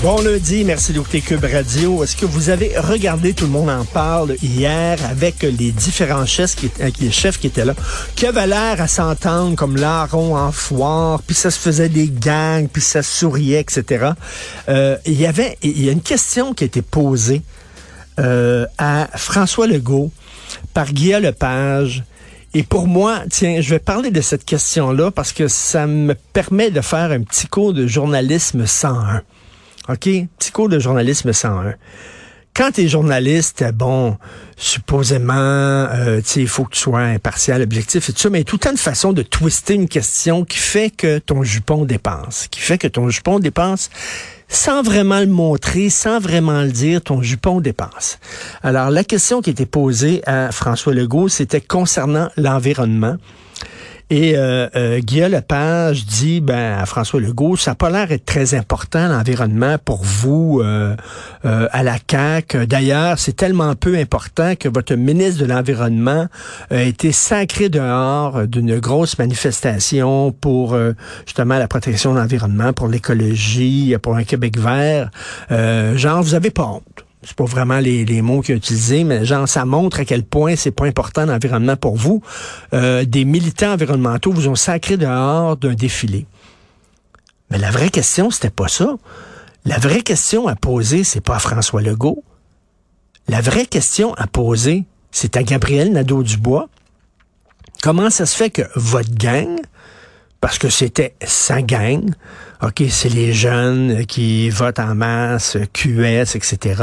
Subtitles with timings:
[0.00, 2.04] Bon lundi, merci d'écouter Cube Radio.
[2.04, 6.54] Est-ce que vous avez regardé, tout le monde en parle hier, avec les différents chefs
[6.54, 7.74] qui, qui étaient là,
[8.14, 12.68] qui avaient l'air à s'entendre comme larron en foire, puis ça se faisait des gangs,
[12.68, 14.12] puis ça souriait, etc.
[14.68, 17.42] Euh, il y avait, il y a une question qui a été posée
[18.20, 20.12] euh, à François Legault
[20.74, 22.04] par Guillaume Lepage.
[22.54, 26.70] Et pour moi, tiens, je vais parler de cette question-là parce que ça me permet
[26.70, 29.22] de faire un petit cours de journalisme 101.
[29.88, 30.08] OK?
[30.38, 31.74] Petit cours de journalisme 101.
[32.54, 34.18] Quand tu es journaliste, bon,
[34.56, 38.60] supposément, euh, il faut que tu sois impartial, objectif et tout ça, mais tout le
[38.60, 42.76] temps une façon de twister une question qui fait que ton jupon dépense, qui fait
[42.76, 43.90] que ton jupon dépense
[44.48, 48.18] sans vraiment le montrer, sans vraiment le dire, ton jupon dépense.
[48.62, 53.16] Alors, la question qui était posée à François Legault, c'était concernant l'environnement.
[54.10, 58.24] Et euh, euh, Guillaume Lepage dit ben, à François Legault, ça n'a pas l'air d'être
[58.24, 60.96] très important l'environnement pour vous euh,
[61.44, 62.66] euh, à la CAQ.
[62.66, 66.26] D'ailleurs, c'est tellement peu important que votre ministre de l'Environnement
[66.70, 70.92] a été sacré dehors d'une grosse manifestation pour euh,
[71.26, 75.10] justement la protection de l'environnement, pour l'écologie, pour un Québec vert.
[75.50, 79.04] Euh, genre, vous avez pas honte c'est pas vraiment les, les mots qu'il a utilisés,
[79.04, 82.22] mais genre, ça montre à quel point c'est pas important l'environnement pour vous.
[82.72, 86.26] Euh, des militants environnementaux vous ont sacré dehors d'un défilé.
[87.50, 88.96] Mais la vraie question, c'était pas ça.
[89.64, 92.22] La vraie question à poser, c'est pas à François Legault.
[93.26, 96.68] La vraie question à poser, c'est à Gabriel Nadeau-Dubois.
[97.82, 99.60] Comment ça se fait que votre gang,
[100.40, 102.10] parce que c'était sa gang.
[102.62, 106.82] OK, c'est les jeunes qui votent en masse, QS, etc.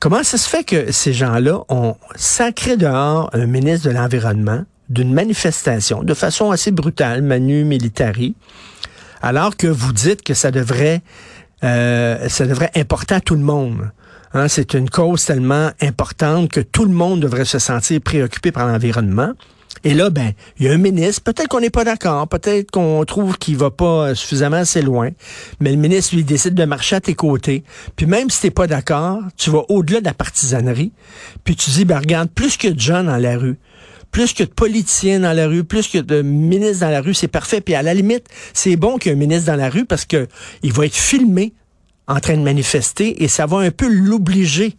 [0.00, 5.12] Comment ça se fait que ces gens-là ont sacré dehors un ministre de l'Environnement d'une
[5.12, 8.34] manifestation de façon assez brutale, manu militari,
[9.22, 11.02] alors que vous dites que ça devrait,
[11.64, 13.90] euh, ça devrait importer à tout le monde.
[14.34, 18.66] Hein, c'est une cause tellement importante que tout le monde devrait se sentir préoccupé par
[18.66, 19.32] l'environnement.
[19.84, 23.04] Et là, ben, il y a un ministre, peut-être qu'on n'est pas d'accord, peut-être qu'on
[23.04, 25.10] trouve qu'il va pas suffisamment assez loin,
[25.60, 27.62] mais le ministre, lui, décide de marcher à tes côtés.
[27.94, 30.92] Puis même si t'es pas d'accord, tu vas au-delà de la partisanerie,
[31.44, 33.56] puis tu dis, ben regarde, plus que de gens dans la rue,
[34.10, 37.28] plus que de politiciens dans la rue, plus que de ministres dans la rue, c'est
[37.28, 37.60] parfait.
[37.60, 40.04] Puis à la limite, c'est bon qu'il y ait un ministre dans la rue parce
[40.04, 40.26] que
[40.62, 41.52] il va être filmé
[42.06, 44.76] en train de manifester et ça va un peu l'obliger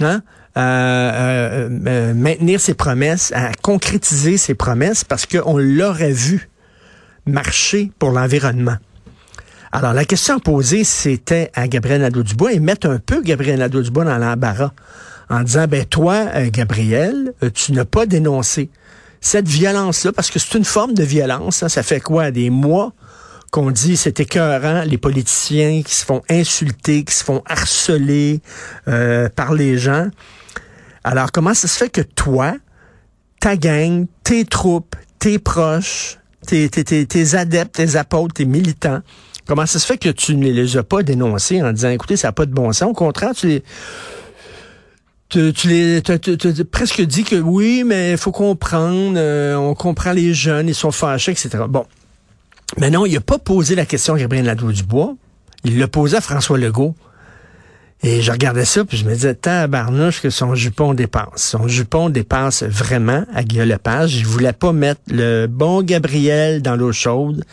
[0.00, 0.22] hein,
[0.54, 1.68] à,
[2.14, 6.48] maintenir ses promesses, à concrétiser ses promesses parce qu'on l'aurait vu
[7.26, 8.76] marcher pour l'environnement.
[9.70, 14.18] Alors, la question posée, c'était à Gabriel Nadeau-Dubois et mettre un peu Gabriel Nadeau-Dubois dans
[14.18, 14.72] l'embarras
[15.30, 18.68] en disant, ben toi, euh, Gabriel, euh, tu n'as pas dénoncé
[19.22, 21.62] cette violence-là, parce que c'est une forme de violence.
[21.62, 21.68] Hein.
[21.68, 22.30] ça fait quoi?
[22.30, 22.92] Des mois
[23.52, 28.40] qu'on dit c'est écœurant, les politiciens qui se font insulter, qui se font harceler
[28.88, 30.08] euh, par les gens.
[31.04, 32.54] Alors, comment ça se fait que toi,
[33.40, 39.00] ta gang, tes troupes, tes proches, tes, tes, tes, tes adeptes, tes apôtres, tes militants,
[39.46, 42.28] comment ça se fait que tu ne les as pas dénoncés en disant, écoutez, ça
[42.28, 42.88] n'a pas de bon sens?
[42.88, 43.62] Au contraire, tu les
[45.28, 50.12] tu, tu les as presque dit que oui, mais il faut comprendre, euh, on comprend
[50.12, 51.64] les jeunes, ils sont fâchés, etc.
[51.68, 51.84] Bon.
[52.78, 55.14] Mais non, il n'a pas posé la question à Gabriel Nadeau-Dubois.
[55.64, 56.94] Il l'a posé à François Legault.
[58.04, 61.28] Et je regardais ça, puis je me disais, tabarnouche que son jupon dépasse.
[61.36, 64.16] Son jupon dépasse vraiment à Guillaume Lepage.
[64.16, 67.44] Il voulait pas mettre le bon Gabriel dans l'eau chaude.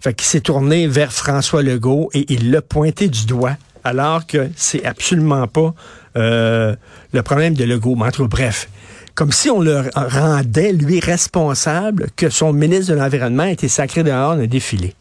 [0.00, 4.50] Fait qu'il s'est tourné vers François Legault et il l'a pointé du doigt, alors que
[4.56, 5.72] c'est absolument pas
[6.16, 6.76] euh,
[7.14, 7.94] le problème de Legault.
[7.94, 8.68] Mais entre bref,
[9.14, 14.36] comme si on le rendait, lui, responsable que son ministre de l'Environnement était sacré dehors
[14.36, 14.94] d'un défilé.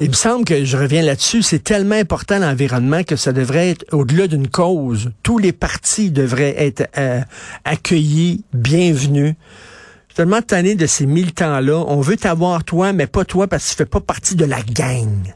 [0.00, 3.84] Il me semble que je reviens là-dessus, c'est tellement important l'environnement que ça devrait être
[3.92, 5.10] au-delà d'une cause.
[5.24, 7.20] Tous les partis devraient être euh,
[7.64, 9.34] accueillis, bienvenus.
[9.34, 11.84] Je suis tellement tanné de ces militants-là.
[11.88, 14.62] On veut t'avoir toi, mais pas toi parce que tu fais pas partie de la
[14.62, 15.34] gang.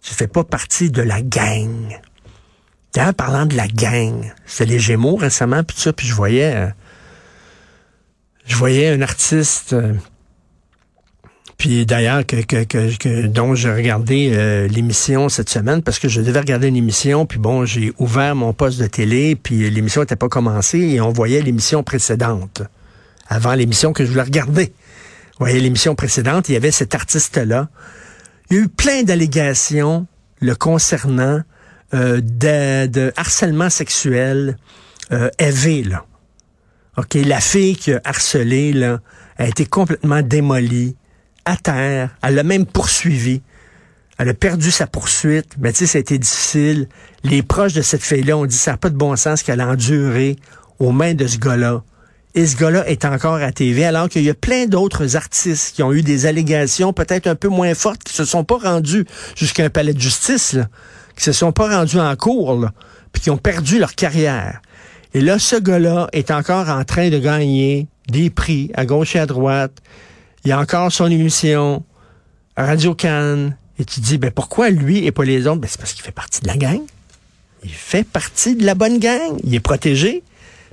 [0.00, 1.98] Tu fais pas partie de la gang.
[2.96, 6.68] Parlant de la gang, c'est les Gémeaux récemment, puis ça, puis je voyais, euh,
[8.46, 9.74] je voyais un artiste.
[9.74, 9.92] Euh,
[11.58, 16.68] puis d'ailleurs, que, dont j'ai regardé euh, l'émission cette semaine parce que je devais regarder
[16.68, 20.80] une émission, puis bon, j'ai ouvert mon poste de télé, puis l'émission n'était pas commencée
[20.80, 22.62] et on voyait l'émission précédente
[23.28, 24.72] avant l'émission que je voulais regarder.
[25.38, 27.68] Vous voyez, l'émission précédente, il y avait cet artiste-là.
[28.50, 30.06] Il y a eu plein d'allégations
[30.40, 31.42] le concernant
[31.94, 34.56] euh, de, harcèlement sexuel
[35.12, 36.04] euh, élevé, là.
[36.96, 39.00] OK, la fille qui a harcelé, là,
[39.36, 40.96] a été complètement démolie,
[41.44, 42.16] à terre.
[42.22, 43.42] Elle l'a même poursuivi.
[44.18, 45.54] Elle a perdu sa poursuite.
[45.58, 46.88] Mais tu sais, ça a été difficile.
[47.22, 49.68] Les proches de cette fille-là ont dit ça n'a pas de bon sens qu'elle a
[49.68, 50.36] enduré
[50.78, 51.82] aux mains de ce gars-là.
[52.36, 55.82] Et ce gars-là est encore à TV, alors qu'il y a plein d'autres artistes qui
[55.82, 59.64] ont eu des allégations peut-être un peu moins fortes, qui se sont pas rendus jusqu'à
[59.64, 60.68] un palais de justice, là,
[61.16, 62.72] qui se sont pas rendus en cours, là,
[63.12, 64.60] puis qui ont perdu leur carrière.
[65.14, 69.18] Et là, ce gars-là est encore en train de gagner des prix à gauche et
[69.18, 69.72] à droite.
[70.44, 71.84] Il a encore son émission
[72.54, 73.56] Radio Cannes.
[73.78, 75.60] Et tu te dis, ben pourquoi lui et pas les autres?
[75.60, 76.80] Ben c'est parce qu'il fait partie de la gang.
[77.64, 79.38] Il fait partie de la bonne gang.
[79.42, 80.22] Il est protégé.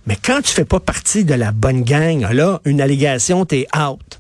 [0.05, 4.19] Mais quand tu fais pas partie de la bonne gang, là, une allégation, t'es out.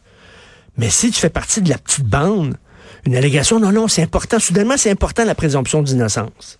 [0.77, 2.55] Mais si tu fais partie de la petite bande,
[3.05, 4.39] une allégation, non, non, c'est important.
[4.39, 6.59] Soudainement, c'est important la présomption d'innocence.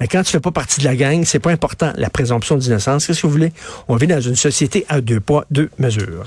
[0.00, 3.06] Mais quand tu fais pas partie de la gang, c'est pas important la présomption d'innocence.
[3.06, 3.52] Qu'est-ce que vous voulez?
[3.86, 6.26] On vit dans une société à deux poids, deux mesures.